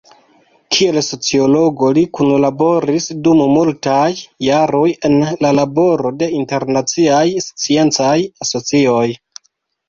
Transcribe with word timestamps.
Kiel 0.75 0.95
sociologo, 1.07 1.89
li 1.97 2.03
kunlaboris 2.19 3.09
dum 3.27 3.43
multaj 3.57 4.07
jaroj 4.47 4.87
en 5.11 5.19
la 5.47 5.53
laboro 5.59 6.13
de 6.23 6.31
internaciaj 6.39 7.23
sciencaj 7.51 8.17
asocioj. 8.49 9.05